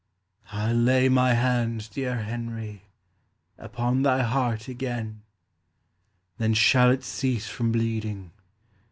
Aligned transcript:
"I'll 0.51 0.73
lay 0.73 1.09
my 1.09 1.35
hand, 1.35 1.91
dear 1.91 2.23
Henry, 2.23 2.85
Upon 3.59 4.01
thy 4.01 4.23
heart 4.23 4.67
again. 4.67 5.21
Then 6.39 6.55
shall 6.55 6.89
it 6.89 7.03
cease 7.03 7.47
from 7.47 7.71
bleeding. 7.71 8.31